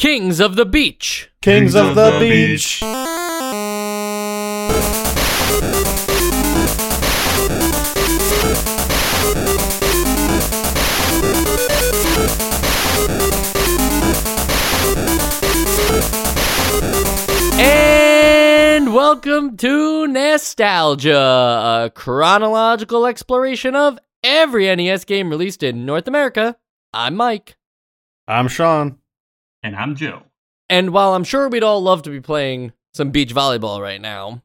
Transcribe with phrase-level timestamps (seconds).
[0.00, 1.28] Kings of the Beach.
[1.42, 2.82] Kings, of, the, beach.
[17.60, 26.56] And welcome to Nostalgia, a chronological exploration of every NES game released in North America.
[26.94, 27.58] I'm Mike.
[28.26, 28.99] I'm Sean.
[29.62, 30.22] And I'm Joe.
[30.68, 34.42] And while I'm sure we'd all love to be playing some beach volleyball right now,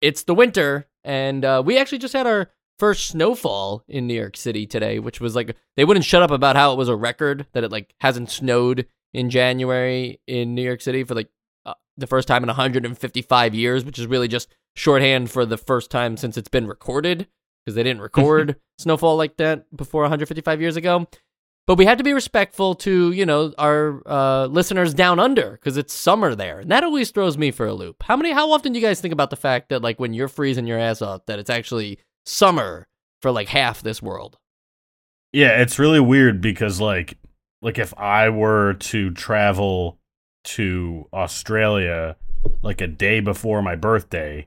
[0.00, 4.36] it's the winter, and uh, we actually just had our first snowfall in New York
[4.36, 7.46] City today, which was like they wouldn't shut up about how it was a record
[7.52, 11.28] that it like hasn't snowed in January in New York City for like
[11.64, 15.90] uh, the first time in 155 years, which is really just shorthand for the first
[15.90, 17.28] time since it's been recorded
[17.64, 21.06] because they didn't record snowfall like that before 155 years ago.
[21.66, 25.76] But we have to be respectful to, you know, our uh, listeners down under because
[25.76, 26.60] it's summer there.
[26.60, 28.04] And that always throws me for a loop.
[28.04, 30.28] How many, how often do you guys think about the fact that, like, when you're
[30.28, 32.86] freezing your ass off, that it's actually summer
[33.22, 34.38] for like half this world?
[35.32, 37.18] Yeah, it's really weird because like
[37.62, 39.98] like if I were to travel
[40.44, 42.16] to Australia
[42.62, 44.46] like a day before my birthday,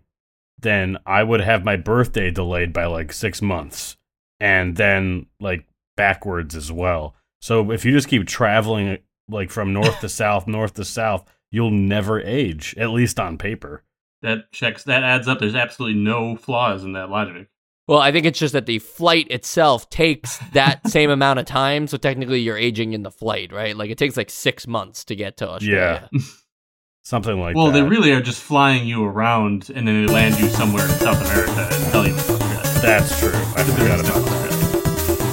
[0.58, 3.98] then I would have my birthday delayed by like 6 months
[4.40, 5.66] and then like
[6.00, 7.14] backwards as well.
[7.42, 11.72] So if you just keep traveling like from north to south, north to south, you'll
[11.72, 13.84] never age, at least on paper.
[14.22, 14.84] That checks.
[14.86, 15.40] That adds up.
[15.40, 17.50] There's absolutely no flaws in that logic.
[17.88, 21.88] Well, I think it's just that the flight itself takes that same amount of time.
[21.88, 23.76] So technically, you're aging in the flight, right?
[23.76, 26.08] Like it takes like six months to get to Australia.
[26.12, 26.20] Yeah.
[27.04, 27.58] Something like that.
[27.58, 27.82] well, that.
[27.82, 31.20] they really are just flying you around, and then they land you somewhere in South
[31.26, 32.82] America and tell you it's Australia.
[32.82, 33.32] That's true.
[33.34, 34.49] I forgot about that.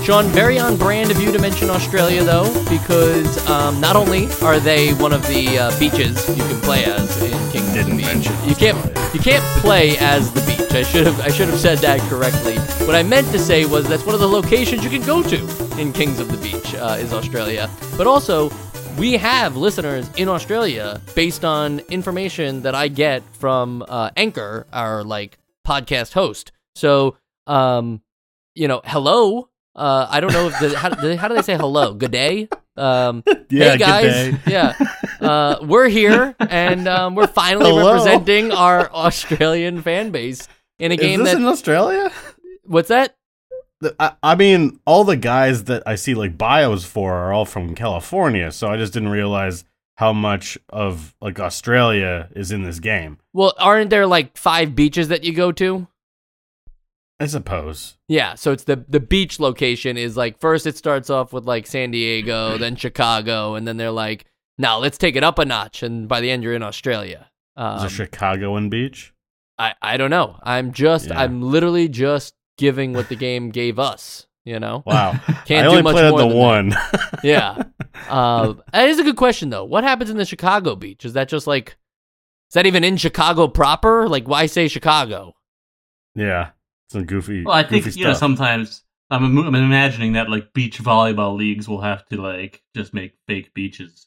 [0.06, 4.60] Sean, very on brand of you to mention Australia, though, because um, not only are
[4.60, 7.96] they one of the uh, beaches you can play as in Kings of the Didn't
[7.96, 8.78] Beach, mention you can't
[9.12, 10.70] you can't play as the beach.
[10.70, 12.56] I should have I should have said that correctly.
[12.86, 15.80] What I meant to say was that's one of the locations you can go to
[15.80, 18.50] in Kings of the Beach uh, is Australia, but also.
[18.96, 25.04] We have listeners in Australia based on information that I get from uh, Anchor, our
[25.04, 26.52] like podcast host.
[26.76, 28.00] So, um,
[28.54, 29.50] you know, hello.
[29.76, 31.92] Uh, I don't know if the, how, do they- how do they say hello?
[31.94, 32.48] Good day.
[32.76, 34.38] Um, Yeah, hey good guys, day.
[34.48, 34.74] yeah,
[35.20, 37.92] uh, we're here and um, we're finally Hello.
[37.94, 40.48] representing our Australian fan base
[40.80, 41.38] in a Is game this that.
[41.40, 42.10] in Australia?
[42.64, 43.14] what's that?
[44.00, 47.74] I, I mean, all the guys that I see like bios for are all from
[47.76, 49.64] California, so I just didn't realize
[49.96, 53.18] how much of like Australia is in this game.
[53.32, 55.86] Well, aren't there like five beaches that you go to?
[57.18, 57.96] I suppose.
[58.08, 61.66] Yeah, so it's the the beach location is like first it starts off with like
[61.66, 64.26] San Diego, then Chicago, and then they're like,
[64.58, 67.28] now let's take it up a notch, and by the end you're in Australia.
[67.58, 69.14] Is Um, it Chicagoan beach?
[69.58, 70.38] I I don't know.
[70.42, 71.20] I'm just Yeah.
[71.20, 74.26] I'm literally just giving what the game gave us.
[74.44, 75.12] You know, Wow.
[75.46, 76.68] can't I do much played more the than one.
[76.68, 77.20] that.
[77.24, 77.62] Yeah,
[78.08, 79.64] uh, that is a good question though.
[79.64, 81.04] What happens in the Chicago beach?
[81.04, 81.70] Is that just like
[82.50, 84.06] is that even in Chicago proper?
[84.08, 85.34] Like, why say Chicago?
[86.14, 86.50] yeah.
[86.90, 87.44] Some goofy.
[87.44, 91.68] Well, I think goofy you know sometimes I'm, I'm imagining that like beach volleyball leagues
[91.68, 94.06] will have to like just make fake beaches.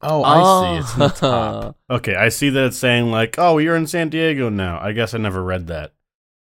[0.00, 0.80] Oh, I see.
[0.80, 1.76] It's in the top.
[1.88, 5.14] Okay, I see that it's saying like, "Oh, you're in San Diego now." I guess
[5.14, 5.92] I never read that.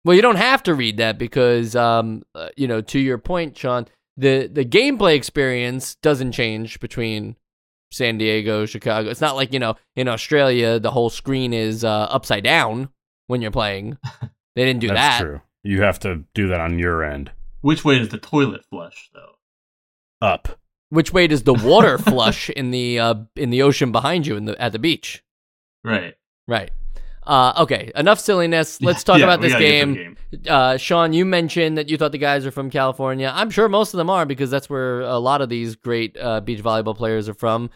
[0.05, 3.57] Well, you don't have to read that because, um, uh, you know, to your point,
[3.57, 7.35] Sean, the the gameplay experience doesn't change between
[7.91, 9.09] San Diego, Chicago.
[9.09, 12.89] It's not like you know in Australia the whole screen is uh, upside down
[13.25, 13.97] when you're playing.
[14.55, 15.23] They didn't do That's that.
[15.23, 15.41] true.
[15.63, 17.31] You have to do that on your end.
[17.61, 19.35] Which way does the toilet flush though?
[20.21, 20.59] Up.
[20.89, 24.45] Which way does the water flush in the uh, in the ocean behind you in
[24.45, 25.23] the at the beach?
[25.83, 26.15] Right.
[26.47, 26.71] Right.
[27.23, 28.81] Uh, okay, enough silliness.
[28.81, 30.17] Let's talk Yeah, about this gotta get to the game.
[30.47, 33.29] Uh, Sean, you mentioned that you thought the guys are from California.
[33.35, 36.39] I'm sure most of them are because that's where a lot of these great uh,
[36.39, 37.69] beach volleyball players are from.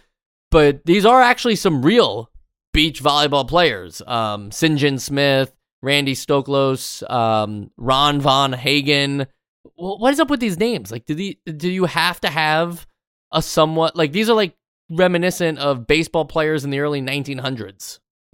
[0.51, 2.29] But these are actually some real
[2.73, 4.01] beach volleyball players.
[4.07, 5.51] Um, Sinjin Smith,
[5.81, 9.27] Randy Stoklos, um, Ron Von Hagen.
[9.75, 10.91] What is up with these names?
[10.91, 12.87] Like, do the do you have to have
[13.31, 14.55] a somewhat like these are like
[14.89, 17.99] reminiscent of baseball players in the early 1900s?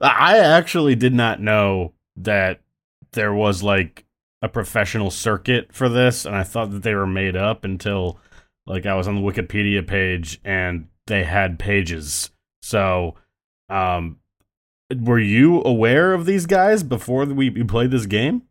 [0.00, 2.60] I actually did not know that
[3.12, 4.04] there was like
[4.42, 8.18] a professional circuit for this, and I thought that they were made up until
[8.66, 12.30] like I was on the Wikipedia page and they had pages.
[12.62, 13.14] So,
[13.68, 14.18] um,
[14.96, 18.42] were you aware of these guys before we, played this game?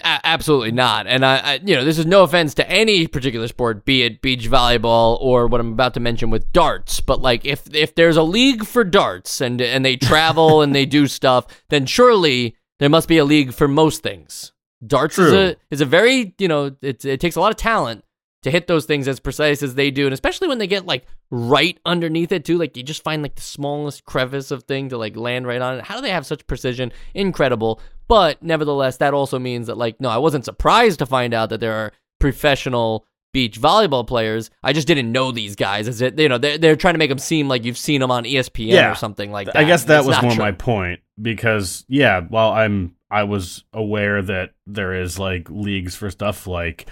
[0.00, 1.06] A- absolutely not.
[1.06, 4.22] And I, I, you know, this is no offense to any particular sport, be it
[4.22, 7.00] beach volleyball or what I'm about to mention with darts.
[7.00, 10.86] But like, if if there's a league for darts and and they travel and they
[10.86, 14.52] do stuff, then surely there must be a league for most things.
[14.84, 18.03] Darts is a is a very you know it it takes a lot of talent
[18.44, 21.04] to hit those things as precise as they do, and especially when they get like
[21.30, 22.56] right underneath it too.
[22.56, 25.78] Like you just find like the smallest crevice of thing to like land right on
[25.78, 25.84] it.
[25.84, 26.92] How do they have such precision?
[27.14, 27.80] Incredible.
[28.06, 31.60] But nevertheless, that also means that like no, I wasn't surprised to find out that
[31.60, 34.50] there are professional beach volleyball players.
[34.62, 35.88] I just didn't know these guys.
[35.88, 38.10] As it, you know, they're, they're trying to make them seem like you've seen them
[38.10, 38.92] on ESPN Yeah.
[38.92, 39.56] or something like that.
[39.56, 40.44] I guess that It's was more true.
[40.44, 46.10] my point because yeah, while I'm I was aware that there is like leagues for
[46.10, 46.86] stuff like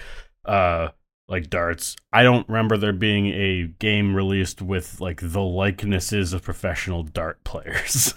[0.45, 0.89] uh
[1.33, 1.97] like darts.
[2.13, 7.43] I don't remember there being a game released with like the likenesses of professional dart
[7.45, 8.15] players.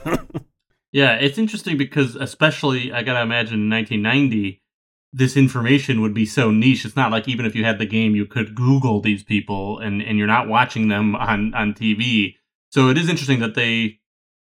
[0.91, 4.62] Yeah, it's interesting because especially I gotta imagine in 1990,
[5.12, 6.85] this information would be so niche.
[6.85, 10.01] It's not like even if you had the game, you could Google these people, and
[10.01, 12.35] and you're not watching them on on TV.
[12.71, 14.00] So it is interesting that they,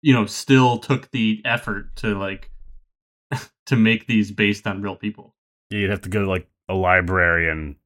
[0.03, 2.51] you know, still took the effort to like
[3.67, 5.35] to make these based on real people.
[5.71, 7.77] Yeah, you'd have to go to like a library and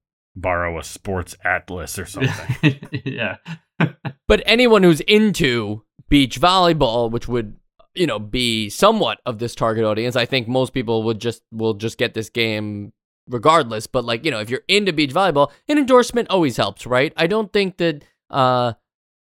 [0.41, 2.79] borrow a sports atlas or something.
[3.05, 3.37] yeah,
[4.29, 7.57] But anyone who's into beach volleyball, which would
[7.95, 11.75] you know be somewhat of this target audience, I think most people would just will
[11.75, 12.93] just get this game
[13.29, 13.87] regardless.
[13.87, 17.13] But like you know, if you're into beach volleyball, an endorsement always helps, right?
[17.17, 18.75] I don't think that uh,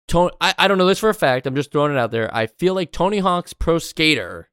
[0.09, 0.33] Tony.
[0.41, 1.47] I, I don't know this for a fact.
[1.47, 2.35] I'm just throwing it out there.
[2.35, 4.51] I feel like Tony Hawk's Pro Skater,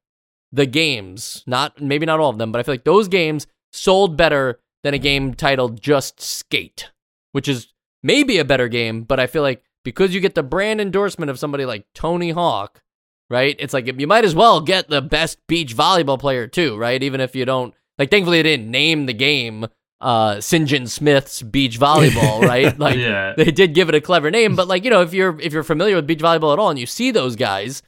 [0.52, 4.18] the games, not maybe not all of them, but I feel like those games sold
[4.18, 6.92] better than a game titled just Skate,
[7.32, 7.68] which is
[8.04, 11.40] maybe a better game, but I feel like because you get the brand endorsement of
[11.40, 12.82] somebody like Tony Hawk,
[13.30, 13.56] right?
[13.60, 17.02] It's like you might as well get the best beach volleyball player too, right?
[17.02, 19.68] Even if you don't like thankfully they didn't name the game
[20.00, 22.78] uh Sinjin Smith's beach volleyball, right?
[22.78, 23.34] Like yeah.
[23.38, 25.64] they did give it a clever name, but like, you know, if you're if you're
[25.64, 27.84] familiar with beach volleyball at all and you see those guys,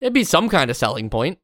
[0.00, 1.38] it'd be some kind of selling point.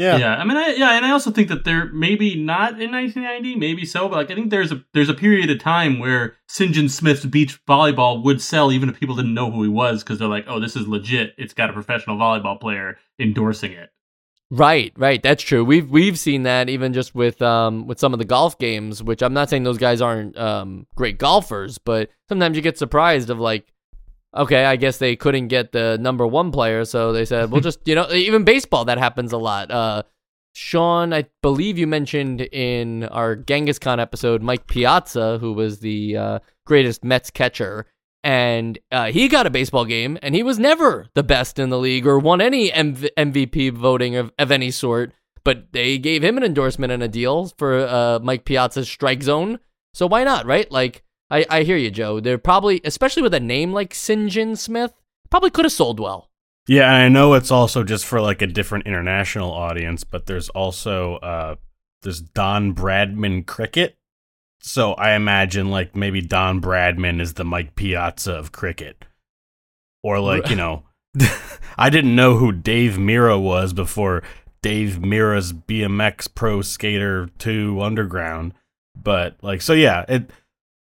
[0.00, 0.16] Yeah.
[0.16, 3.56] Yeah, I mean, I, yeah, and I also think that there maybe not in 1990,
[3.56, 6.88] maybe so, but like I think there's a there's a period of time where Sinjin
[6.88, 10.26] Smith's beach volleyball would sell even if people didn't know who he was because they're
[10.26, 11.34] like, oh, this is legit.
[11.36, 13.90] It's got a professional volleyball player endorsing it.
[14.50, 15.22] Right, right.
[15.22, 15.64] That's true.
[15.66, 19.22] We've we've seen that even just with um with some of the golf games, which
[19.22, 23.38] I'm not saying those guys aren't um great golfers, but sometimes you get surprised of
[23.38, 23.70] like,
[24.36, 27.80] okay, I guess they couldn't get the number one player, so they said, we'll just
[27.86, 29.70] you know even baseball that happens a lot.
[29.70, 30.02] Uh,
[30.54, 36.16] Sean, I believe you mentioned in our Genghis Khan episode, Mike Piazza, who was the
[36.16, 37.86] uh, greatest Mets catcher,
[38.22, 41.78] and uh, he got a baseball game, and he was never the best in the
[41.78, 45.12] league or won any MV- MVP voting of, of any sort.
[45.42, 49.58] But they gave him an endorsement and a deal for uh, Mike Piazza's strike zone.
[49.94, 50.70] So why not, right?
[50.70, 52.20] Like, I, I hear you, Joe.
[52.20, 54.92] They're probably, especially with a name like Sinjin Smith,
[55.30, 56.30] probably could have sold well.
[56.66, 60.48] Yeah, and I know it's also just for like a different international audience, but there's
[60.50, 61.56] also uh
[62.02, 63.96] there's Don Bradman cricket.
[64.60, 69.04] So I imagine like maybe Don Bradman is the Mike Piazza of cricket.
[70.02, 70.84] Or like, you know,
[71.78, 74.22] I didn't know who Dave Mirra was before
[74.62, 78.54] Dave Mirra's BMX Pro Skater 2 Underground.
[78.94, 80.30] But like so yeah, it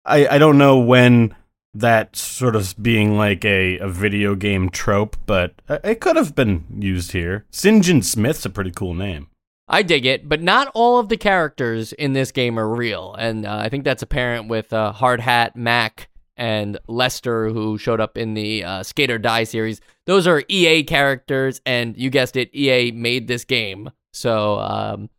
[0.07, 1.35] I I don't know when
[1.73, 6.65] that sort of being like a, a video game trope, but it could have been
[6.79, 7.45] used here.
[7.51, 9.27] John Smith's a pretty cool name.
[9.67, 13.45] I dig it, but not all of the characters in this game are real, and
[13.45, 18.17] uh, I think that's apparent with uh, Hard Hat, Mack, and Lester, who showed up
[18.17, 19.81] in the uh, Skate or Die series.
[20.05, 23.91] Those are EA characters, and you guessed it, EA made this game.
[24.13, 25.09] So, um,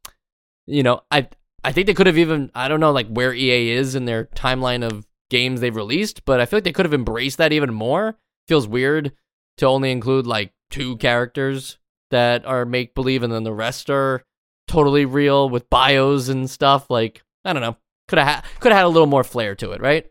[0.67, 1.29] you know, I
[1.65, 4.25] I think they could have even I don't know like where EA is in their
[4.27, 7.73] timeline of games they've released, but I feel like they could have embraced that even
[7.73, 8.17] more.
[8.47, 9.13] Feels weird
[9.59, 11.79] to only include like two characters
[12.11, 14.23] that are make believe, and then the rest are
[14.67, 16.89] totally real with bios and stuff.
[16.89, 19.73] Like I don't know, could have ha- could have had a little more flair to
[19.73, 20.07] it, right?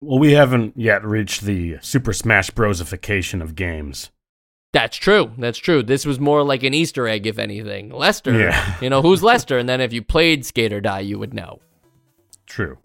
[0.00, 4.10] Well, we haven't yet reached the Super Smash Brosification of games.
[4.74, 5.30] That's true.
[5.38, 5.84] That's true.
[5.84, 7.90] This was more like an Easter egg, if anything.
[7.90, 8.74] Lester, Yeah.
[8.80, 11.60] you know who's Lester, and then if you played Skate or Die, you would know.
[12.46, 12.78] True.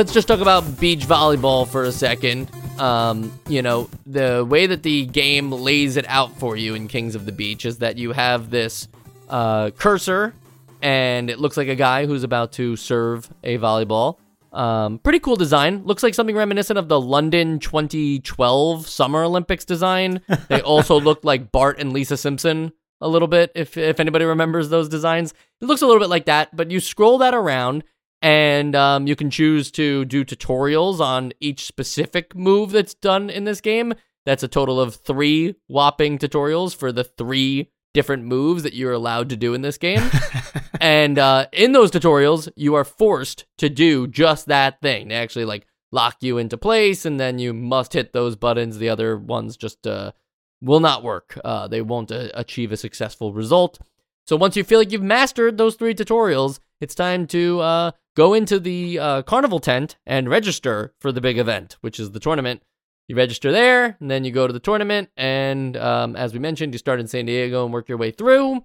[0.00, 2.50] Let's just talk about beach volleyball for a second.
[2.80, 7.14] um, you know, the way that the game lays it out for you in Kings
[7.14, 8.88] of the Beach is that you have this
[9.28, 10.32] uh, cursor,
[10.80, 14.16] and it looks like a guy who's about to serve a volleyball.
[14.54, 15.84] Um, pretty cool design.
[15.84, 20.22] Looks like something reminiscent of the London 2012 Summer Olympics design.
[20.48, 24.70] They also look like Bart and Lisa Simpson a little bit, if if anybody remembers
[24.70, 25.34] those designs.
[25.60, 27.84] It looks a little bit like that, but you scroll that around
[28.22, 33.44] and um, you can choose to do tutorials on each specific move that's done in
[33.44, 33.94] this game.
[34.26, 39.28] That's a total of three whopping tutorials for the three different moves that you're allowed
[39.30, 40.10] to do in this game.
[40.80, 45.08] and uh, in those tutorials, you are forced to do just that thing.
[45.08, 48.78] They actually like lock you into place, and then you must hit those buttons.
[48.78, 50.12] The other ones just uh,
[50.60, 51.38] will not work.
[51.44, 53.80] Uh, they won't uh, achieve a successful result.
[54.26, 58.34] So once you feel like you've mastered those three tutorials, it's time to uh, go
[58.34, 62.62] into the uh, carnival tent and register for the big event, which is the tournament.
[63.08, 65.10] You register there, and then you go to the tournament.
[65.16, 68.64] And um, as we mentioned, you start in San Diego and work your way through.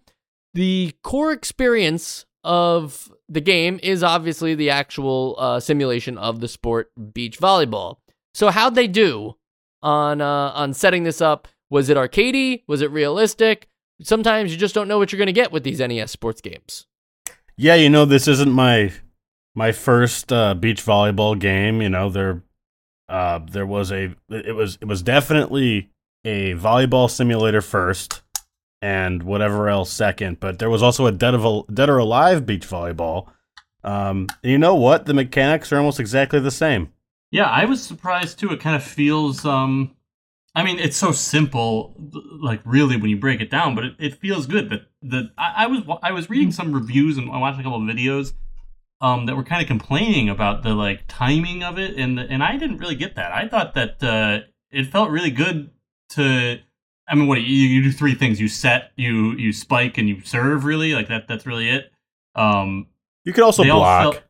[0.54, 6.92] The core experience of the game is obviously the actual uh, simulation of the sport
[7.14, 7.98] beach volleyball.
[8.36, 9.36] So how'd they do
[9.82, 11.48] on uh, on setting this up?
[11.72, 12.64] Was it arcadey?
[12.68, 13.68] Was it realistic?
[14.02, 16.86] Sometimes you just don't know what you're going to get with these NES sports games.
[17.58, 18.92] Yeah, you know, this isn't my
[19.56, 21.82] my first uh, beach volleyball game.
[21.82, 22.44] You know, there
[23.08, 25.90] uh, there was a it was it was definitely
[26.26, 28.22] a volleyball simulator first,
[28.82, 30.40] and whatever else second.
[30.40, 33.30] But there was also a dead of dead or alive beach volleyball.
[33.84, 35.06] Um, and you know what?
[35.06, 36.92] The mechanics are almost exactly the same.
[37.32, 38.52] Yeah, I was surprised too.
[38.52, 39.96] It kind of feels um
[40.56, 41.94] I mean, it's so simple,
[42.42, 44.70] like really when you break it down, but it, it feels good.
[44.70, 47.78] But the I, I, was I was reading some reviews and I watched a couple
[47.78, 48.34] of videos
[49.02, 52.42] um, that were kind of complaining about the like timing of it, and the, and
[52.42, 53.34] I didn't really get that.
[53.34, 55.72] I thought that uh, it felt really good
[56.12, 56.60] to.
[57.08, 60.22] I mean, what you, you do three things: you set, you you spike, and you
[60.22, 60.64] serve.
[60.64, 61.28] Really, like that.
[61.28, 61.92] That's really it.
[62.34, 62.88] Um,
[63.26, 64.14] you could also block.
[64.14, 64.24] Felt,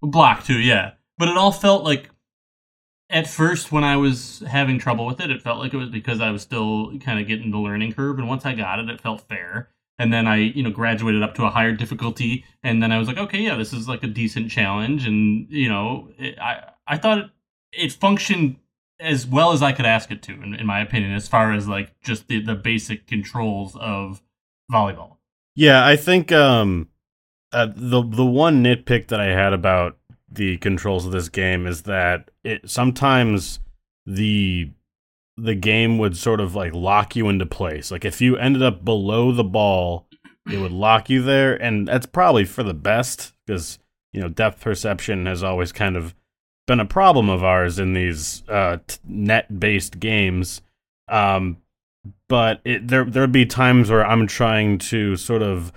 [0.00, 0.92] block too, yeah.
[1.18, 2.08] But it all felt like
[3.12, 6.20] at first when I was having trouble with it, it felt like it was because
[6.20, 8.18] I was still kind of getting the learning curve.
[8.18, 9.68] And once I got it, it felt fair.
[9.98, 12.46] And then I, you know, graduated up to a higher difficulty.
[12.62, 15.06] And then I was like, okay, yeah, this is like a decent challenge.
[15.06, 17.30] And you know, it, I I thought it,
[17.72, 18.56] it, functioned
[18.98, 21.68] as well as I could ask it to, in, in my opinion, as far as
[21.68, 24.22] like just the the basic controls of
[24.72, 25.18] volleyball.
[25.54, 26.88] Yeah, I think um,
[27.52, 29.98] uh, the the one nitpick that I had about
[30.34, 33.60] the controls of this game is that it sometimes
[34.06, 34.70] the
[35.36, 37.90] the game would sort of like lock you into place.
[37.90, 40.06] Like if you ended up below the ball,
[40.50, 43.78] it would lock you there, and that's probably for the best because
[44.12, 46.14] you know depth perception has always kind of
[46.66, 50.62] been a problem of ours in these uh, net-based games.
[51.08, 51.58] Um,
[52.28, 55.72] but it, there there'd be times where I'm trying to sort of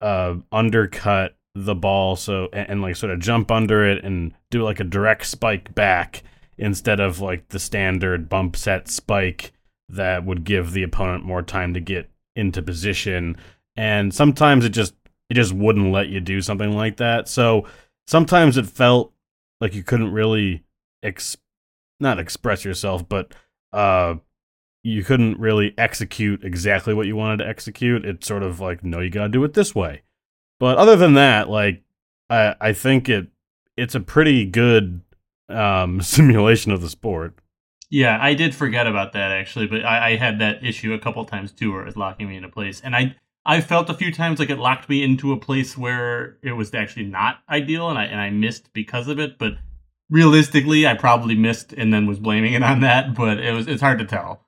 [0.00, 4.62] uh, undercut the ball so and, and, like sort of jump under it and do
[4.62, 6.22] like a direct spike back
[6.56, 9.52] instead of like the standard bump set spike
[9.88, 13.36] that would give the opponent more time to get into position.
[13.76, 14.94] And sometimes it just
[15.28, 17.28] it just wouldn't let you do something like that.
[17.28, 17.66] So
[18.06, 19.12] sometimes it felt
[19.60, 20.64] like you couldn't really
[21.02, 21.36] ex
[22.00, 23.32] not express yourself but
[23.72, 24.14] uh
[24.84, 28.04] you couldn't really execute exactly what you wanted to execute.
[28.04, 30.02] It's sort of like no you got to do it this way
[30.62, 31.82] but other than that, like
[32.30, 33.26] I I think it
[33.76, 35.00] it's a pretty good
[35.48, 37.34] um, simulation of the sport.
[37.90, 41.24] Yeah, I did forget about that actually, but I, I had that issue a couple
[41.24, 44.12] times too, where it was locking me into place, and I I felt a few
[44.12, 47.98] times like it locked me into a place where it was actually not ideal, and
[47.98, 49.40] I and I missed because of it.
[49.40, 49.54] But
[50.10, 53.16] realistically, I probably missed and then was blaming it on that.
[53.16, 54.46] But it was it's hard to tell.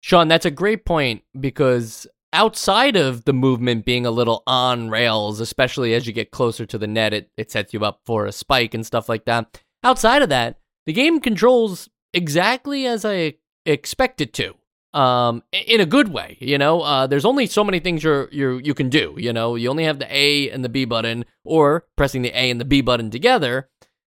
[0.00, 5.40] Sean, that's a great point because outside of the movement being a little on rails,
[5.40, 8.32] especially as you get closer to the net, it, it sets you up for a
[8.32, 9.62] spike and stuff like that.
[9.82, 14.54] Outside of that, the game controls exactly as I expect it to.
[14.92, 16.80] Um, in a good way, you know.
[16.82, 19.16] Uh, there's only so many things you're you you can do.
[19.18, 22.48] You know, you only have the A and the B button, or pressing the A
[22.48, 23.68] and the B button together.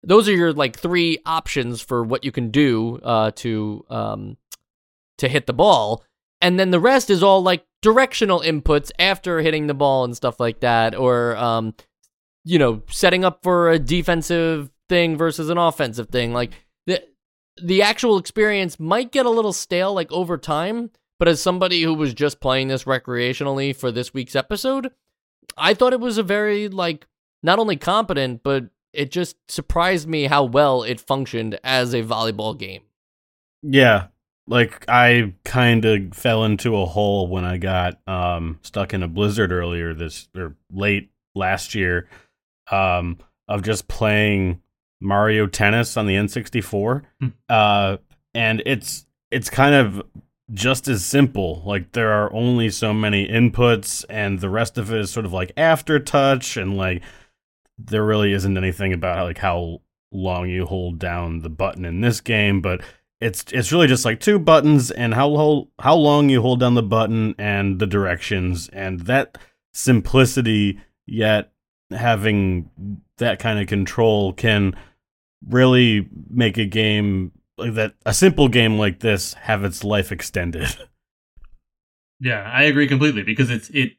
[0.03, 4.37] Those are your like three options for what you can do uh, to um,
[5.17, 6.05] to hit the ball
[6.41, 10.39] and then the rest is all like directional inputs after hitting the ball and stuff
[10.39, 11.73] like that or um
[12.43, 16.51] you know setting up for a defensive thing versus an offensive thing like
[16.87, 17.01] the
[17.61, 21.93] the actual experience might get a little stale like over time but as somebody who
[21.93, 24.91] was just playing this recreationally for this week's episode
[25.57, 27.07] i thought it was a very like
[27.43, 32.57] not only competent but it just surprised me how well it functioned as a volleyball
[32.57, 32.81] game
[33.61, 34.07] Yeah.
[34.49, 39.07] Like I kind of fell into a hole when I got um stuck in a
[39.07, 42.07] blizzard earlier this or late last year
[42.71, 44.61] um of just playing
[44.99, 47.03] Mario Tennis on the N64.
[47.21, 47.27] Hmm.
[47.47, 47.97] Uh
[48.33, 50.01] and it's it's kind of
[50.51, 51.61] just as simple.
[51.65, 55.33] Like there are only so many inputs and the rest of it is sort of
[55.33, 57.03] like aftertouch and like
[57.77, 62.21] there really isn't anything about like how long you hold down the button in this
[62.21, 62.81] game, but
[63.21, 66.83] it's it's really just like two buttons and how how long you hold down the
[66.83, 69.37] button and the directions and that
[69.73, 71.51] simplicity yet
[71.91, 72.69] having
[73.17, 74.75] that kind of control can
[75.47, 80.67] really make a game like that a simple game like this have its life extended.
[82.21, 83.93] Yeah, I agree completely because it's it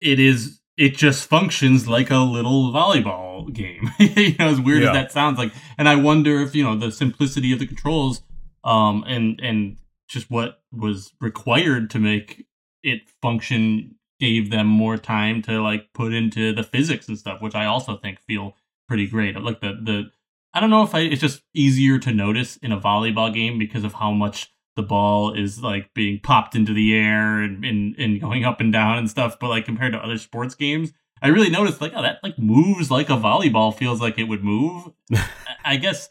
[0.00, 3.90] it is it just functions like a little volleyball game.
[3.98, 4.90] you know, as weird Yeah.
[4.90, 5.52] as that sounds like.
[5.78, 8.22] And I wonder if, you know, the simplicity of the controls
[8.62, 12.44] um and and just what was required to make
[12.82, 17.54] it function gave them more time to like put into the physics and stuff, which
[17.54, 18.54] I also think feel
[18.88, 19.34] pretty great.
[19.40, 20.10] Like the the
[20.52, 23.84] I don't know if I it's just easier to notice in a volleyball game because
[23.84, 28.20] of how much the ball is like being popped into the air and, and and
[28.20, 29.38] going up and down and stuff.
[29.40, 32.90] But like compared to other sports games, I really noticed like oh that like moves
[32.90, 34.90] like a volleyball feels like it would move.
[35.64, 36.08] I- guess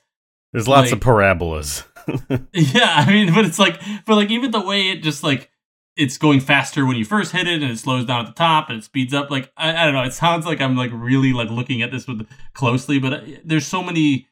[0.54, 1.84] There's lots Like- of parabolas.
[2.54, 5.50] yeah, I mean, but it's like, but like even the way it just like
[5.96, 8.70] it's going faster when you first hit it, and it slows down at the top,
[8.70, 9.30] and it speeds up.
[9.30, 12.08] Like I, I don't know, it sounds like I'm like really like looking at this
[12.08, 14.28] with closely, but uh, there's so many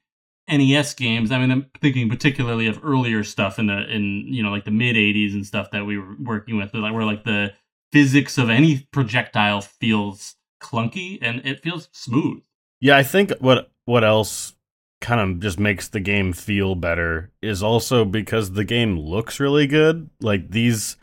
[0.49, 1.31] NES games.
[1.31, 4.71] I mean, I'm thinking particularly of earlier stuff in the in you know like the
[4.71, 7.53] mid '80s and stuff that we were working with, where like the
[7.91, 12.41] physics of any projectile feels clunky and it feels smooth.
[12.79, 14.55] Yeah, I think what what else
[14.99, 19.67] kind of just makes the game feel better is also because the game looks really
[19.67, 20.09] good.
[20.21, 20.97] Like these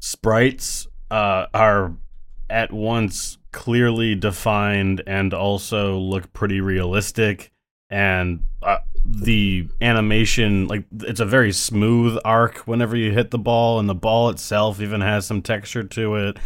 [0.00, 1.94] sprites uh, are
[2.48, 7.52] at once clearly defined and also look pretty realistic
[7.92, 13.78] and uh, the animation like it's a very smooth arc whenever you hit the ball
[13.78, 16.38] and the ball itself even has some texture to it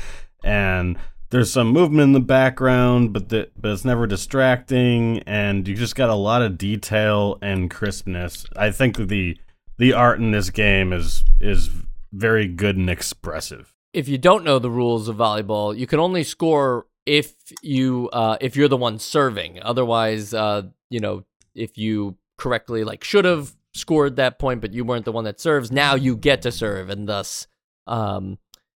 [0.44, 0.98] and
[1.30, 5.96] there's some movement in the background, but the, but it's never distracting, and you just
[5.96, 8.46] got a lot of detail and crispness.
[8.56, 9.36] I think the
[9.76, 11.68] the art in this game is is
[12.12, 13.74] very good and expressive.
[13.92, 18.36] if you don't know the rules of volleyball, you can only score if you uh,
[18.40, 19.58] if you're the one serving.
[19.62, 21.24] Otherwise, uh, you know,
[21.56, 25.40] if you correctly like should have scored that point, but you weren't the one that
[25.40, 27.46] serves, now you get to serve, and thus
[27.86, 28.38] um,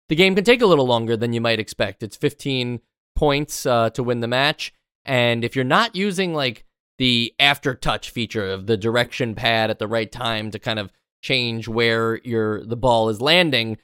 [0.09, 2.03] the game can take a little longer than you might expect.
[2.03, 2.79] It's 15
[3.15, 4.73] points uh, to win the match,
[5.05, 6.65] and if you're not using like
[6.97, 10.91] the after touch feature of the direction pad at the right time to kind of
[11.21, 13.77] change where your the ball is landing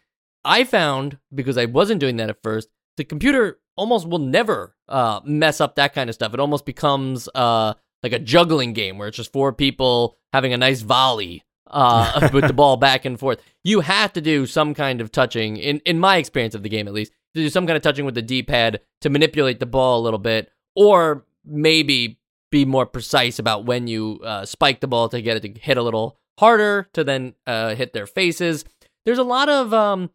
[0.46, 5.22] I found because I wasn't doing that at first, the computer almost will never uh,
[5.24, 6.34] mess up that kind of stuff.
[6.34, 10.58] It almost becomes uh, like a juggling game where it's just four people having a
[10.58, 13.42] nice volley uh, with the ball back and forth.
[13.64, 16.88] You have to do some kind of touching, in, in my experience of the game
[16.88, 19.66] at least, to do some kind of touching with the D pad to manipulate the
[19.66, 22.20] ball a little bit, or maybe
[22.52, 25.78] be more precise about when you uh, spike the ball to get it to hit
[25.78, 28.66] a little harder to then uh, hit their faces.
[29.06, 30.12] There's a lot of um,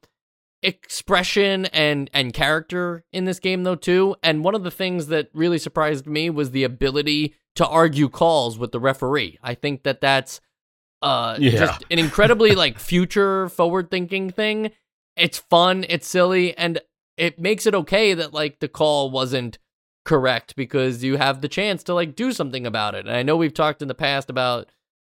[0.62, 4.16] expression and and character in this game though too.
[4.23, 8.59] And one of the things that really surprised me was the ability to argue calls
[8.59, 9.38] with the referee.
[9.42, 10.40] I think that that's
[11.03, 11.51] uh Yeah.
[11.59, 14.73] just an incredibly like future forward thinking thing.
[15.16, 16.81] It's fun it's silly and
[17.16, 19.59] it makes it okay that like the call wasn't
[20.05, 23.07] correct because you have the chance to like do something about it.
[23.07, 24.68] And i know we've talked in the past about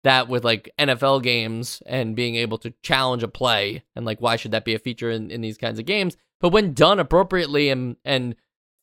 [0.07, 4.37] that with like NFL games and being able to challenge a play and like why
[4.37, 7.69] should that be a feature in, in these kinds of games but when done appropriately
[7.69, 8.35] and and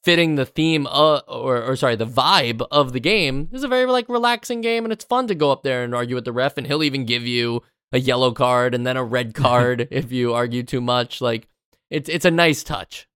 [0.03, 3.67] fitting the theme uh, or or sorry the vibe of the game this is a
[3.69, 6.31] very like relaxing game and it's fun to go up there and argue with the
[6.33, 7.61] ref and he'll even give you
[7.93, 11.47] a yellow card and then a red card if you argue too much like
[11.89, 13.07] it's it's a nice touch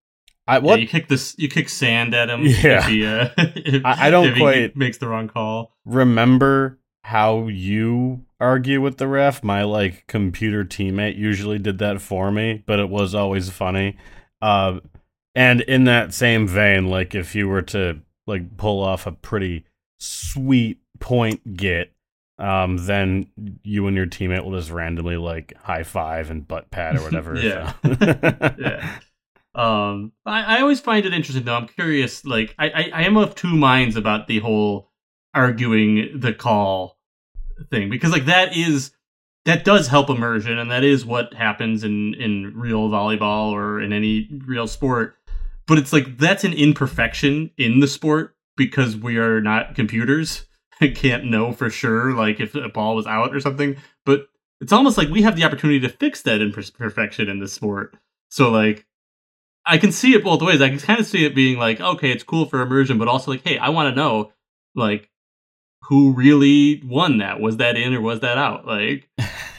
[0.50, 2.42] I Yeah, what you kick this, you kick sand at him.
[2.46, 2.80] Yeah.
[2.80, 5.76] if he, uh, if, I- I don't if he quite- makes the wrong call.
[5.84, 9.42] remember how you argue with the ref.
[9.42, 13.96] My like computer teammate usually did that for me, but it was always funny.
[14.42, 14.82] Uh,
[15.34, 19.64] and in that same vein, like if you were to like pull off a pretty
[20.02, 21.94] sweet point get,
[22.40, 23.28] um, then
[23.64, 27.36] you and your teammate will just randomly like high five and butt pat or whatever.
[27.42, 27.72] Yeah.
[28.60, 29.00] Yeah.
[29.56, 31.56] Um, I, I always find it interesting though.
[31.56, 32.26] I'm curious.
[32.26, 34.92] Like, I, I, I am of two minds about the whole
[35.34, 36.97] arguing the call
[37.70, 38.92] thing because, like, that is
[39.46, 43.94] that does help immersion, and that is what happens in in real volleyball or in
[43.94, 45.16] any real sport.
[45.68, 50.46] But it's like that's an imperfection in the sport because we are not computers
[50.82, 53.78] and can't know for sure like if a ball was out or something.
[54.06, 54.28] But
[54.60, 57.96] it's almost like we have the opportunity to fix that imperfection in the sport.
[58.30, 58.86] So like
[59.66, 60.62] I can see it both ways.
[60.62, 63.32] I can kind of see it being like, okay, it's cool for immersion, but also
[63.32, 64.32] like, hey, I want to know
[64.76, 65.10] like
[65.88, 67.40] who really won that.
[67.40, 68.68] Was that in or was that out?
[68.68, 69.10] Like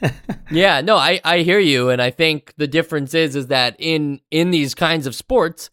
[0.51, 4.21] yeah, no, I I hear you and I think the difference is is that in
[4.31, 5.71] in these kinds of sports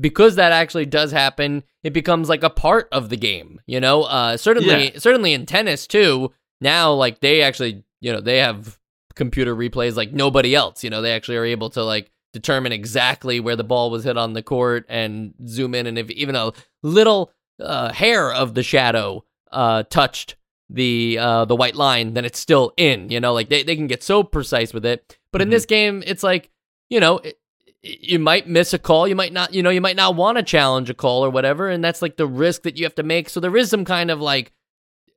[0.00, 4.04] because that actually does happen, it becomes like a part of the game, you know?
[4.04, 4.98] Uh certainly Yeah.
[4.98, 6.32] certainly in tennis too.
[6.60, 8.78] Now like they actually, you know, they have
[9.14, 13.40] computer replays like nobody else, you know, they actually are able to like determine exactly
[13.40, 16.52] where the ball was hit on the court and zoom in and if even a
[16.82, 20.36] little uh, hair of the shadow uh, touched
[20.70, 23.08] the uh, the white line, then it's still in.
[23.10, 25.16] You know, like they, they can get so precise with it.
[25.32, 25.52] But in Mhm.
[25.52, 26.50] this game, it's like
[26.90, 27.38] you know, it,
[27.82, 30.42] you might miss a call, you might not, you know, you might not want to
[30.42, 33.28] challenge a call or whatever, and that's like the risk that you have to make.
[33.28, 34.52] So there is some kind of like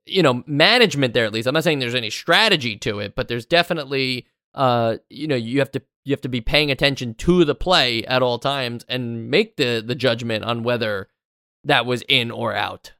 [0.06, 1.46] you know management there at least.
[1.46, 5.58] I'm not saying there's any strategy to it, but there's definitely uh you know you
[5.60, 9.30] have to you have to be paying attention to the play at all times and
[9.30, 11.08] make the the judgment on whether
[11.64, 12.92] that was in or out.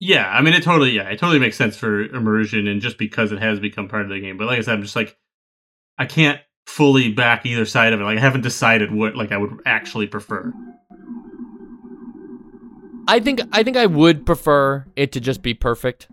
[0.00, 3.32] Yeah, I mean, it totally, yeah, it totally makes sense for immersion, and just because
[3.32, 4.36] it has become part of the game.
[4.36, 5.16] But like I said, I'm just like,
[5.98, 8.04] I can't fully back either side of it.
[8.04, 10.52] Like, I haven't decided what like I would actually prefer.
[13.06, 16.08] I think I think I would prefer it to just be perfect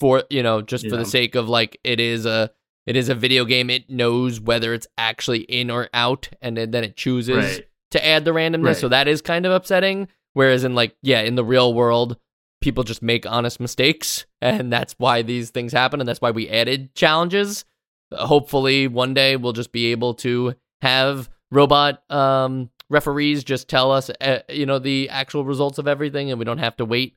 [0.00, 1.00] for you know just for Yeah.
[1.02, 2.50] the sake of like it is a
[2.86, 3.68] it is a video game.
[3.70, 7.68] It knows whether it's actually in or out, and then then it chooses Right.
[7.90, 8.64] to add the randomness.
[8.64, 8.76] Right.
[8.76, 10.08] So that is kind of upsetting.
[10.32, 12.16] Whereas in like yeah, in the real world,
[12.60, 16.48] people just make honest mistakes, and that's why these things happen, and that's why we
[16.48, 17.64] added challenges.
[18.12, 24.10] Hopefully, one day we'll just be able to have robot um, referees just tell us,
[24.20, 27.16] uh, you know, the actual results of everything, and we don't have to wait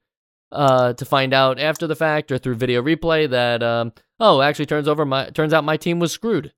[0.51, 4.65] uh, to find out after the fact or through video replay that um, oh, actually
[4.65, 6.53] turns over my turns out my team was screwed.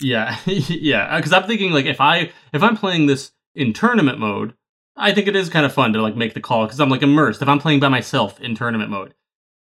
[0.00, 1.16] Yeah, yeah.
[1.16, 4.54] Because I'm thinking like if I if I'm playing this in tournament mode,
[4.96, 7.02] I think it is kind of fun to like make the call because I'm like
[7.02, 7.42] immersed.
[7.42, 9.14] If I'm playing by myself in tournament mode,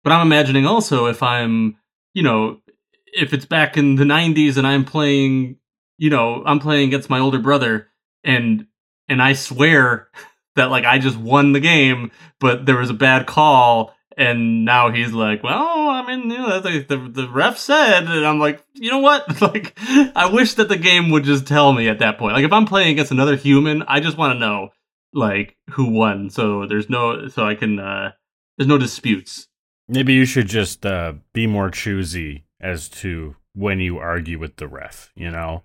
[0.04, 1.78] but I'm imagining also if I'm
[2.14, 2.62] you know
[3.14, 5.58] if it's back in the 90s and I'm playing
[5.98, 7.88] you know I'm playing against my older brother
[8.24, 8.68] and
[9.08, 10.10] and I swear
[10.56, 13.94] that like I just won the game, but there was a bad call.
[14.16, 18.28] And now he's like, well, I mean, you know, the, the the ref said, and
[18.28, 19.26] I'm like, you know what?
[19.42, 19.74] Like,
[20.16, 22.36] I wish that the game would just tell me at that point.
[22.36, 24.70] Like, if I'm playing against another human, I just want to know,
[25.14, 26.30] like, who won.
[26.30, 28.12] So there's no, so I can, uh
[28.58, 29.48] there's no disputes.
[29.88, 34.68] Maybe you should just uh, be more choosy as to when you argue with the
[34.68, 35.12] ref.
[35.16, 35.64] You know,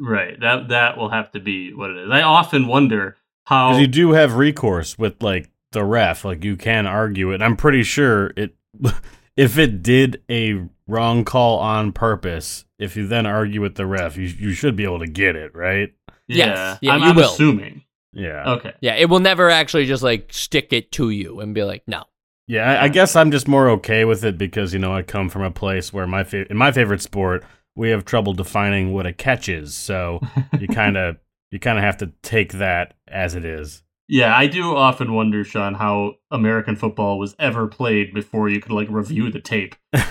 [0.00, 0.38] Right.
[0.40, 2.10] That that will have to be what it is.
[2.10, 3.68] I often wonder how.
[3.70, 6.24] because you do have recourse with like the ref.
[6.24, 7.40] Like you can argue it.
[7.40, 8.54] I'm pretty sure it.
[9.36, 14.16] if it did a wrong call on purpose, if you then argue with the ref,
[14.16, 15.94] you you should be able to get it right.
[16.26, 16.78] yeah, Yes.
[16.82, 17.30] Yeah, I'm, you I'm will.
[17.32, 17.83] assuming.
[18.14, 18.52] Yeah.
[18.54, 18.72] Okay.
[18.80, 22.04] Yeah, it will never actually just like stick it to you and be like, no.
[22.46, 25.28] Yeah, I, I guess I'm just more okay with it because you know I come
[25.28, 27.44] from a place where my fa- in my favorite sport
[27.76, 30.20] we have trouble defining what a catch is, so
[30.60, 31.16] you kind of
[31.50, 33.82] you kind of have to take that as it is.
[34.06, 38.72] Yeah, I do often wonder, Sean, how American football was ever played before you could
[38.72, 39.74] like review the tape.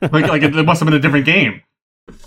[0.00, 1.60] Like, like it, it must have been a different game.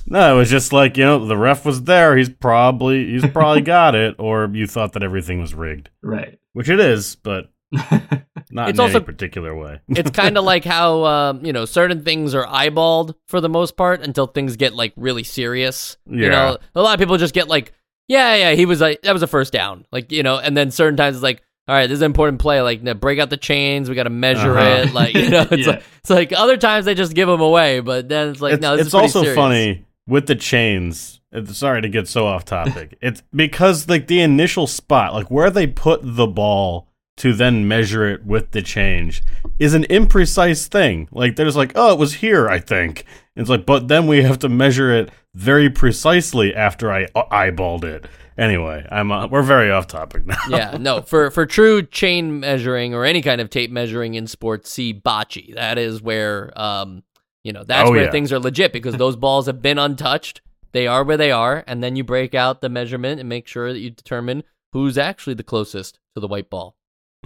[0.07, 2.17] No, it was just like you know the ref was there.
[2.17, 6.39] He's probably he's probably got it, or you thought that everything was rigged, Right.
[6.53, 9.79] which it is, but not It's in also- any particular way.
[9.89, 13.77] It's kind of like how um, you know certain things are eyeballed for the most
[13.77, 15.97] part until things get like really serious.
[16.05, 17.73] You know, a lot of people just get like,
[18.07, 20.71] yeah, yeah, he was like that was a first down, like you know, and then
[20.71, 21.41] certain times it's like.
[21.69, 22.62] All right, this is an important play.
[22.63, 23.89] Like, break out the chains.
[23.89, 24.88] We got to measure Uh-huh.
[24.88, 24.93] it.
[24.93, 25.73] Like, you know, it's Yeah.
[25.73, 28.62] like it's like other times they just give them away, but then it's like, it's,
[28.62, 29.36] no, this it's is also serious.
[29.36, 31.21] funny with the chains.
[31.45, 32.97] Sorry to get so off topic.
[33.01, 38.08] it's because like the initial spot, like where they put the ball to then measure
[38.10, 39.21] it with the change,
[39.60, 41.08] is an imprecise thing.
[41.12, 43.05] Like they're just like, oh, it was here, I think.
[43.36, 47.83] It's like, but then we have to measure it very precisely after I uh, eyeballed
[47.83, 48.05] it.
[48.37, 50.37] Anyway, I'm uh, we're very off topic now.
[50.49, 51.01] yeah, no.
[51.01, 55.53] For for true chain measuring or any kind of tape measuring in sports, see bocce.
[55.55, 57.03] That is where um
[57.43, 58.11] you know that's Oh, where yeah.
[58.11, 60.41] things are legit because those balls have been untouched.
[60.71, 63.73] They are where they are, and then you break out the measurement and make sure
[63.73, 66.77] that you determine who's actually the closest to the white ball.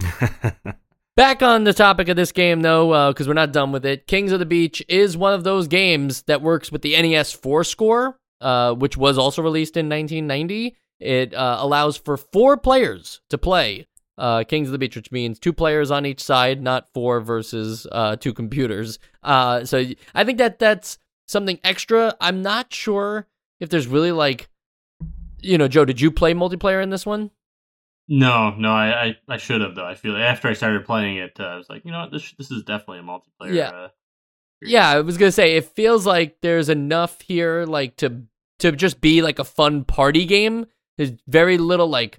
[1.16, 4.08] Back on the topic of this game, though, because we're not done with it.
[4.08, 7.62] Kings of the Beach is one of those games that works with the NES 4
[7.62, 10.76] score, uh, which was also released in 1990.
[10.98, 13.86] It uh, allows for four players to play
[14.18, 17.86] uh, Kings of the Beach, which means two players on each side, not four versus
[17.92, 18.98] uh, two computers.
[19.22, 22.14] Uh, so I think that that's something extra.
[22.20, 23.28] I'm not sure
[23.60, 24.48] if there's really like,
[25.40, 27.30] you know, Joe, did you play multiplayer in this one?
[28.08, 29.86] No, no, I, I, I should have though.
[29.86, 32.34] I feel after I started playing it, uh, I was like, you know what, this
[32.36, 33.54] this is definitely a multiplayer.
[33.54, 33.70] Yeah.
[33.70, 33.88] Uh,
[34.62, 38.22] Yeah, I was gonna say it feels like there's enough here, like to
[38.60, 40.66] to just be like a fun party game.
[40.98, 42.18] There's very little like,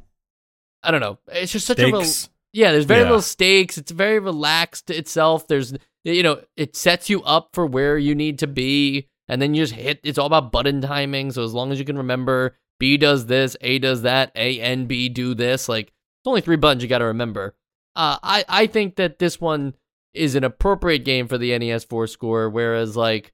[0.84, 1.20] I don't know.
[1.32, 2.04] It's just such a rel-
[2.52, 2.72] yeah.
[2.72, 3.06] There's very Yeah.
[3.08, 3.78] little stakes.
[3.78, 5.48] It's very relaxed itself.
[5.48, 9.54] There's you know it sets you up for where you need to be, and then
[9.54, 10.00] you just hit.
[10.04, 11.32] It's all about button timing.
[11.32, 14.88] So as long as you can remember, B does this, A does that, A and
[14.88, 15.70] B do this.
[15.70, 17.56] Like it's only three buttons you got to remember.
[17.96, 19.74] Uh, I I think that this one
[20.14, 23.34] is an appropriate game for the NES 4 score, whereas like,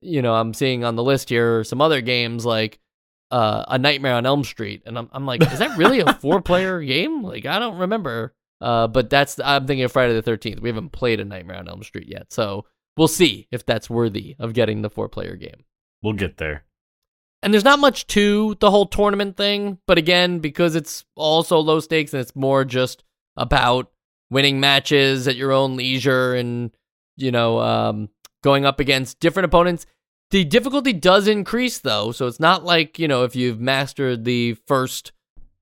[0.00, 2.78] you know, I'm seeing on the list here some other games like
[3.30, 6.40] uh, A Nightmare on Elm Street, and I'm I'm like, is that really a four
[6.40, 7.22] player game?
[7.22, 8.34] Like I don't remember.
[8.60, 10.60] Uh, but that's I'm thinking of Friday the 13th.
[10.60, 12.66] We haven't played A Nightmare on Elm Street yet, so
[12.96, 15.64] we'll see if that's worthy of getting the four player game.
[16.02, 16.64] We'll get there.
[17.42, 21.80] And there's not much to the whole tournament thing, but again, because it's also low
[21.80, 23.02] stakes and it's more just
[23.36, 23.90] about
[24.30, 26.70] winning matches at your own leisure and
[27.16, 28.08] you know um,
[28.42, 29.86] going up against different opponents.
[30.30, 34.54] The difficulty does increase though, so it's not like you know if you've mastered the
[34.66, 35.12] first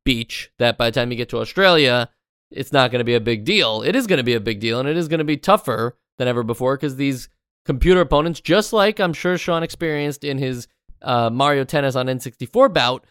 [0.04, 2.10] beach that by the time you get to Australia,
[2.50, 3.82] it's not going to be a big deal.
[3.82, 5.96] It is going to be a big deal, and it is going to be tougher
[6.18, 7.28] than ever before because these
[7.64, 10.66] computer opponents, just like I'm sure Sean experienced in his
[11.02, 13.04] uh, Mario Tennis on N64 bout,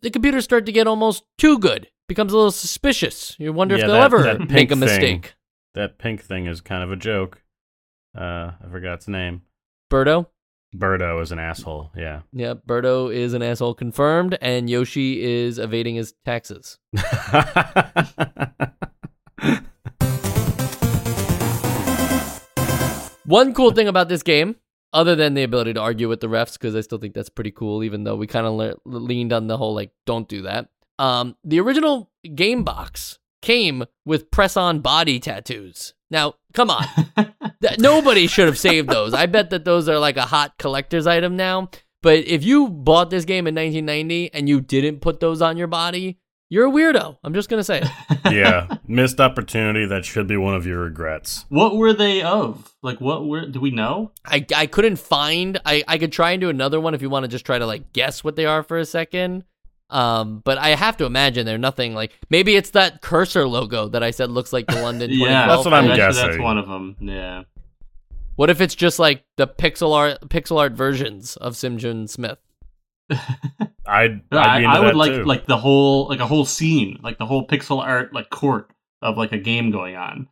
[0.00, 1.88] the computers start to get almost too good.
[2.08, 3.36] Becomes a little suspicious.
[3.38, 4.80] You wonder Yeah, if they'll that- ever that make a thing.
[4.80, 5.34] mistake.
[5.74, 7.42] That pink thing is kind of a joke.
[8.16, 9.42] Uh, I forgot its name.
[9.90, 10.26] Birdo?
[10.76, 11.90] Birdo is an asshole.
[11.96, 12.22] Yeah.
[12.32, 16.78] Yeah, Birdo is an asshole confirmed, and Yoshi is evading his taxes.
[23.24, 24.56] One cool thing about this game,
[24.92, 27.50] other than the ability to argue with the refs, because I still think that's pretty
[27.50, 30.68] cool, even though we kind of le- leaned on the whole like don't do that.
[30.98, 35.94] Um, the original game box came with press-on body tattoos.
[36.10, 36.84] Now, come on,
[37.78, 39.14] nobody should have saved those.
[39.14, 41.70] I bet that those are like a hot collector's item now.
[42.02, 45.68] But if you bought this game in 1990 and you didn't put those on your
[45.68, 46.18] body,
[46.52, 47.16] you're a weirdo.
[47.24, 47.88] I'm just gonna say it.
[48.30, 48.76] yeah.
[48.86, 49.86] Missed opportunity.
[49.86, 51.46] That should be one of your regrets.
[51.48, 52.70] what were they of?
[52.82, 53.46] Like, what were?
[53.46, 54.12] Do we know?
[54.26, 57.24] I, I couldn't find I, I could try and do another one if you want
[57.24, 59.44] to just try to like guess what they are for a second.
[59.88, 64.02] Um, but I have to imagine they're nothing like maybe it's that cursor logo that
[64.02, 66.26] I said looks like the London Yeah, That's what I'm I guessing.
[66.26, 66.96] That's one of them.
[67.00, 67.44] Yeah.
[68.36, 72.38] What if it's just like the pixel art pixel art versions of Sinjin Smith?
[73.86, 75.24] I'd, I'd be I, into I would that like too.
[75.24, 78.70] like the whole like a whole scene, like the whole pixel art like court
[79.00, 80.28] of like a game going on.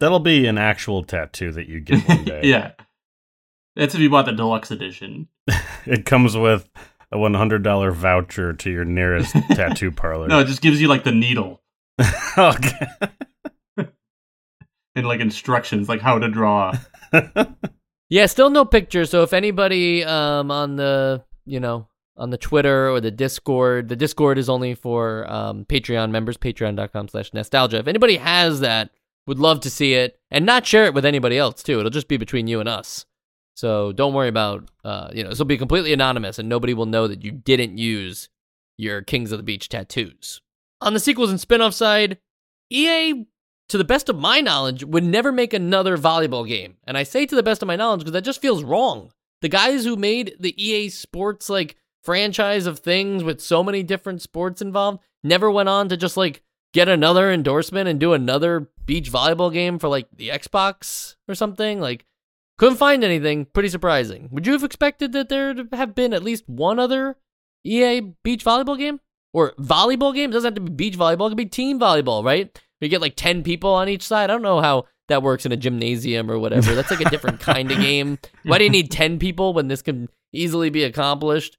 [0.00, 2.42] That'll be an actual tattoo that you get one day.
[2.44, 2.72] yeah.
[3.74, 5.28] That's if you bought the deluxe edition.
[5.88, 6.68] It comes with
[7.12, 10.26] a one hundred dollar voucher to your nearest tattoo parlor.
[10.26, 11.62] No, it just gives you like the needle
[12.36, 12.88] okay.
[14.96, 16.76] and like instructions like how to draw.
[18.08, 19.04] Yeah, still no picture.
[19.04, 23.96] So if anybody um on the you know on the Twitter or the Discord, the
[23.96, 27.78] Discord is only for um Patreon members, patreon.com slash nostalgia.
[27.78, 28.90] If anybody has that,
[29.26, 31.78] would love to see it and not share it with anybody else too.
[31.78, 33.06] It'll just be between you and us.
[33.54, 36.86] So don't worry about uh you know, this will be completely anonymous and nobody will
[36.86, 38.28] know that you didn't use
[38.78, 40.40] your Kings of the Beach tattoos.
[40.82, 42.18] On the sequels and spin-off side,
[42.70, 43.26] EA
[43.68, 46.76] to the best of my knowledge, would never make another volleyball game.
[46.84, 49.10] And I say to the best of my knowledge because that just feels wrong.
[49.42, 51.76] The guys who made the EA Sports like
[52.06, 56.42] franchise of things with so many different sports involved never went on to just like
[56.72, 61.80] get another endorsement and do another beach volleyball game for like the Xbox or something.
[61.80, 62.06] Like
[62.58, 63.46] couldn't find anything.
[63.46, 64.28] Pretty surprising.
[64.30, 67.16] Would you have expected that there to have been at least one other
[67.64, 69.00] EA beach volleyball game?
[69.32, 70.30] Or volleyball game?
[70.30, 72.58] It doesn't have to be beach volleyball, it could be team volleyball, right?
[72.80, 74.30] You get like 10 people on each side.
[74.30, 76.74] I don't know how that works in a gymnasium or whatever.
[76.74, 78.18] That's like a different kind of game.
[78.44, 81.58] Why do you need 10 people when this can easily be accomplished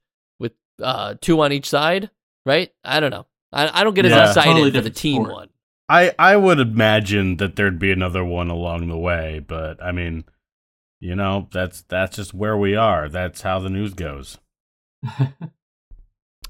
[0.82, 2.10] uh, two on each side,
[2.46, 2.72] right?
[2.84, 3.26] I don't know.
[3.52, 4.26] I, I don't get as Yeah.
[4.28, 5.32] excited Totally for the team sport.
[5.34, 5.48] one.
[5.88, 10.24] I I would imagine that there'd be another one along the way, but I mean,
[11.00, 13.08] you know, that's that's just where we are.
[13.08, 14.38] That's how the news goes.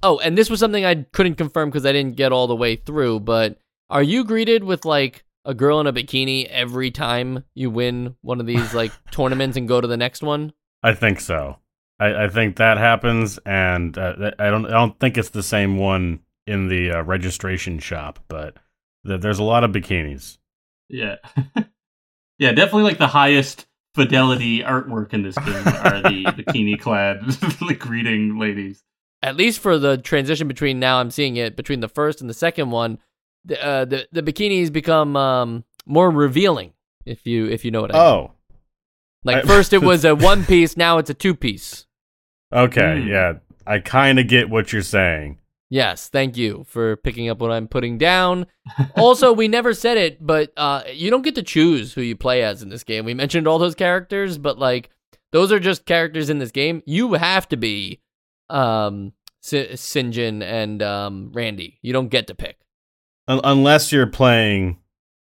[0.00, 2.76] Oh, and this was something I couldn't confirm because I didn't get all the way
[2.76, 3.58] through, but
[3.90, 8.38] are you greeted with like a girl in a bikini every time you win one
[8.38, 10.52] of these like tournaments and go to the next one?
[10.84, 11.58] I think so.
[12.00, 14.66] I, I think that happens, and uh, I don't.
[14.66, 18.56] I don't think it's the same one in the uh, registration shop, but
[19.06, 20.38] th- there's a lot of bikinis.
[20.88, 21.16] Yeah,
[22.38, 27.20] yeah, definitely like the highest fidelity artwork in this game are the bikini clad
[27.60, 28.84] like greeting ladies.
[29.20, 32.34] At least for the transition between now, I'm seeing it between the first and the
[32.34, 32.98] second one.
[33.44, 37.92] The uh, the, the bikinis become um, more revealing if you if you know what
[37.92, 38.06] I mean.
[38.06, 38.32] Oh,
[39.24, 41.86] Like first it was a one piece, now it's a two piece.
[42.52, 43.08] Okay, Hmm.
[43.08, 43.32] yeah.
[43.66, 45.38] I kind of get what you're saying.
[45.70, 48.46] Yes, thank you for picking up what I'm putting down.
[48.96, 52.42] also, we never said it, but uh, you don't get to choose who you play
[52.42, 53.04] as in this game.
[53.04, 54.88] We mentioned all those characters, but like
[55.32, 56.82] those are just characters in this game.
[56.86, 58.00] You have to be
[58.48, 59.12] um,
[59.44, 61.78] S- Sinjin and um, Randy.
[61.82, 62.58] You don't get to pick.
[63.26, 64.78] Un- unless you're playing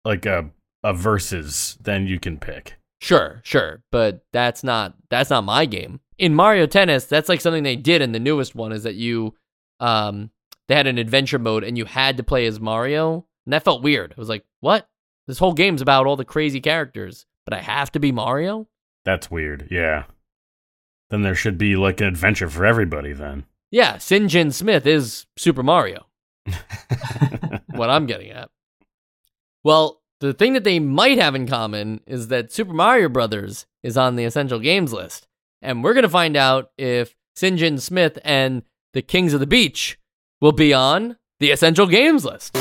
[0.04, 0.50] like a
[0.84, 2.74] a versus, then you can pick.
[3.00, 6.00] Sure, sure, but that's not that's not my game.
[6.18, 9.34] In Mario Tennis, that's like something they did in the newest one is that you
[9.80, 10.30] um
[10.68, 13.82] they had an adventure mode and you had to play as Mario, and that felt
[13.82, 14.12] weird.
[14.12, 14.88] It was like, "What?
[15.26, 18.66] This whole game's about all the crazy characters, but I have to be Mario?"
[19.04, 19.68] That's weird.
[19.70, 20.04] Yeah.
[21.10, 23.12] Then there should be like an adventure for everybody.
[23.12, 23.44] Then.
[23.70, 26.06] Yeah, Sinjin Smith is Super Mario.
[27.70, 28.50] what I'm getting at.
[29.62, 33.96] Well, the thing that they might have in common is that Super Mario Brothers is
[33.96, 35.25] on the essential games list.
[35.66, 39.98] And we're going to find out if Sinjin Smith and the Kings of the Beach
[40.40, 42.56] will be on the essential games list.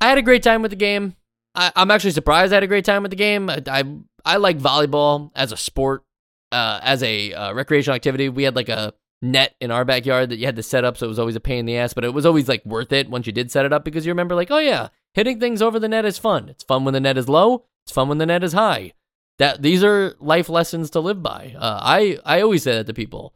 [0.00, 1.14] I had a great time with the game.
[1.54, 3.48] I, I'm actually surprised I had a great time with the game.
[3.48, 3.84] I, I,
[4.24, 6.02] I like volleyball as a sport,
[6.50, 8.28] uh, as a uh, recreational activity.
[8.28, 11.06] We had like a net in our backyard that you had to set up, so
[11.06, 13.08] it was always a pain in the ass, but it was always like worth it
[13.08, 15.78] once you did set it up because you remember like, oh yeah, hitting things over
[15.78, 16.48] the net is fun.
[16.48, 17.66] It's fun when the net is low.
[17.84, 18.92] It's fun when the net is high.
[19.38, 21.54] That these are life lessons to live by.
[21.58, 23.34] Uh, I I always say that to people.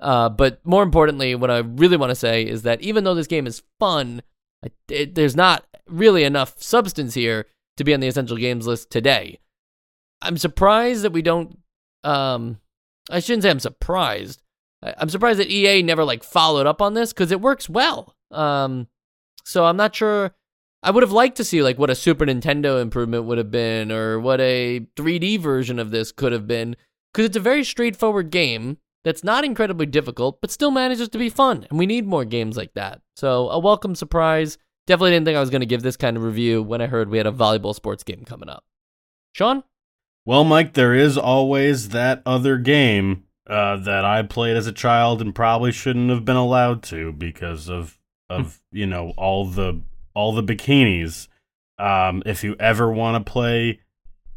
[0.00, 3.26] Uh, but more importantly, what I really want to say is that even though this
[3.26, 4.22] game is fun,
[4.88, 9.38] it, there's not really enough substance here to be on the essential games list today.
[10.22, 11.58] I'm surprised that we don't.
[12.02, 12.58] Um,
[13.10, 14.42] I shouldn't say I'm surprised.
[14.82, 18.14] I- I'm surprised that EA never like followed up on this because it works well.
[18.30, 18.88] Um,
[19.44, 20.34] so I'm not sure.
[20.84, 23.90] I would have liked to see like what a Super Nintendo improvement would have been,
[23.90, 26.76] or what a 3D version of this could have been,
[27.12, 31.30] because it's a very straightforward game that's not incredibly difficult, but still manages to be
[31.30, 31.66] fun.
[31.70, 33.00] And we need more games like that.
[33.16, 34.58] So a welcome surprise.
[34.86, 37.08] Definitely didn't think I was going to give this kind of review when I heard
[37.08, 38.64] we had a volleyball sports game coming up.
[39.32, 39.64] Sean?
[40.26, 45.22] Well, Mike, there is always that other game uh, that I played as a child
[45.22, 47.98] and probably shouldn't have been allowed to because of
[48.30, 49.82] of you know all the
[50.14, 51.28] all the bikinis.
[51.78, 53.80] Um, if you ever want to play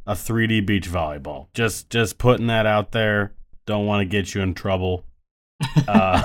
[0.05, 3.33] a 3D beach volleyball, just just putting that out there.
[3.65, 5.03] Don't want to get you in trouble.
[5.87, 6.21] Uh,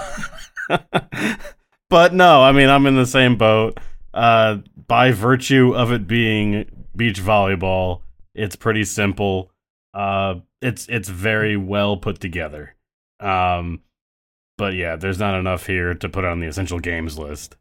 [1.90, 3.78] but no, I mean I'm in the same boat.
[4.12, 8.02] Uh, by virtue of it being beach volleyball,
[8.34, 9.50] it's pretty simple.
[9.94, 12.74] Uh, it's it's very well put together.
[13.20, 13.82] Um,
[14.58, 17.56] but yeah, there's not enough here to put on the essential games list.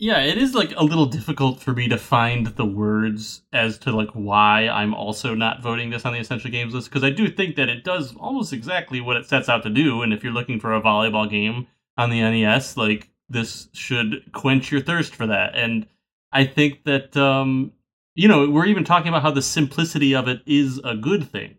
[0.00, 3.90] Yeah, it is like a little difficult for me to find the words as to
[3.90, 7.28] like why I'm also not voting this on the essential games list because I do
[7.28, 10.02] think that it does almost exactly what it sets out to do.
[10.02, 14.70] And if you're looking for a volleyball game on the NES, like this should quench
[14.70, 15.56] your thirst for that.
[15.56, 15.86] And
[16.30, 17.72] I think that um,
[18.14, 21.56] you know we're even talking about how the simplicity of it is a good thing,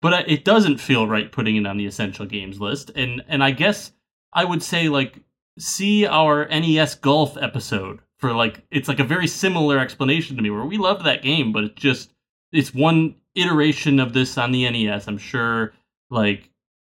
[0.00, 2.92] but uh, it doesn't feel right putting it on the essential games list.
[2.94, 3.90] And and I guess
[4.32, 5.18] I would say like
[5.58, 10.50] see our NES Golf episode for like it's like a very similar explanation to me
[10.50, 12.12] where we loved that game, but it's just
[12.52, 15.08] it's one iteration of this on the NES.
[15.08, 15.72] I'm sure
[16.10, 16.50] like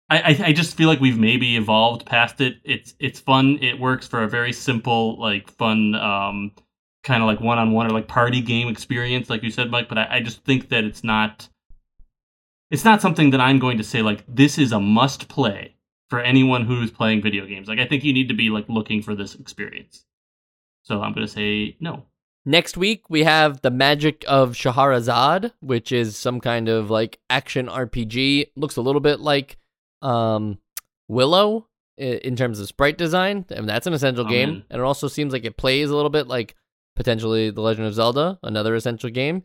[0.08, 2.58] I, I just feel like we've maybe evolved past it.
[2.62, 3.58] It's it's fun.
[3.60, 6.52] It works for a very simple, like fun um
[7.02, 9.88] kind of like one on one or like party game experience, like you said, Mike.
[9.88, 11.48] But I, I just think that it's not
[12.70, 15.75] it's not something that I'm going to say like this is a must play
[16.08, 17.68] for anyone who's playing video games.
[17.68, 20.04] Like I think you need to be like looking for this experience.
[20.82, 22.04] So I'm gonna say no.
[22.48, 27.66] Next week, we have The Magic of Scheherazade, which is some kind of like action
[27.66, 28.50] RPG.
[28.54, 29.58] Looks a little bit like
[30.00, 30.58] um,
[31.08, 31.66] Willow
[31.98, 33.46] in terms of sprite design.
[33.50, 34.48] And that's an essential I'm game.
[34.48, 34.64] in.
[34.70, 36.54] And it also seems like it plays a little bit like
[36.94, 39.42] potentially The Legend of Zelda, another essential game.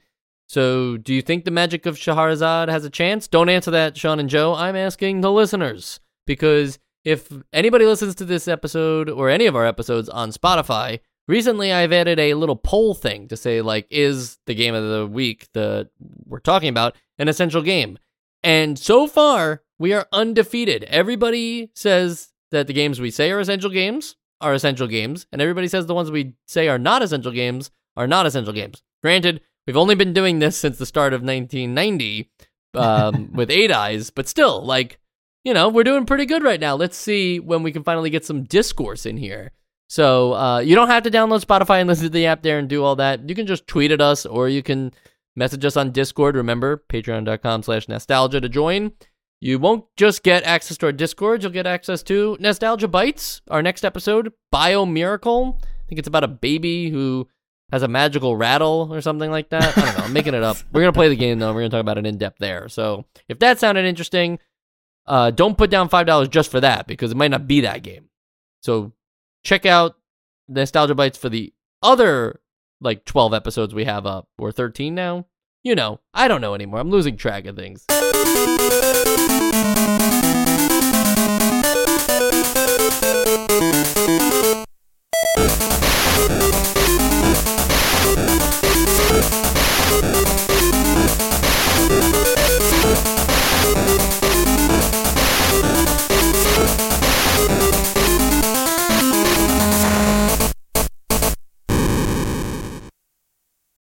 [0.47, 3.28] So, do you think The Magic of Scheherazade has a chance?
[3.28, 4.53] Don't answer that, Sean and Joe.
[4.53, 6.01] I'm asking the listeners.
[6.32, 11.73] Because if anybody listens to this episode or any of our episodes on Spotify, recently
[11.73, 15.49] I've added a little poll thing to say like, is the game of the week
[15.53, 15.89] that
[16.25, 17.99] we're talking about an essential game?
[18.45, 20.86] And so far, we are undefeated.
[20.86, 25.67] Everybody says that the games we say are essential games are essential games, and everybody
[25.67, 28.82] says the ones we say are not essential games are not essential games.
[29.03, 32.32] Granted, we've only been doing this since the start of 1990
[32.73, 34.97] um, with Eight Eyes, but still, like,
[35.44, 36.76] you know, we're doing pretty good right now.
[36.76, 39.52] Let's see when we can finally get some discourse in here.
[39.89, 42.70] So uh, you don't have to download Spotify and listen to the app there and
[42.70, 43.28] do all that.
[43.28, 44.94] You can just tweet at us, or you can
[45.36, 46.36] message us on Discord.
[46.36, 48.94] Remember, patreon.com slash nostalgia to join.
[49.39, 53.64] You won't just get access to our Discord, you'll get access to Nostalgia Bites, our
[53.64, 55.60] next episode, Bio Miracle.
[55.64, 57.28] I think it's about a baby who
[57.72, 59.78] has a magical rattle or something like that.
[59.78, 60.04] I don't know.
[60.06, 60.58] I'm making it up.
[60.72, 61.48] We're going to play the game, though.
[61.54, 62.70] We're going to talk about it in depth there.
[62.70, 64.39] So if that sounded interesting,
[65.08, 68.10] uh, don't put down $5 just for that because it might not be that game.
[68.62, 68.93] So
[69.43, 69.95] check out
[70.47, 72.41] Nostalgia Bites for the other
[72.82, 75.28] like 12 episodes we have up, or 13 now.
[75.64, 76.80] You know, I don't know anymore.
[76.80, 77.86] I'm losing track of things.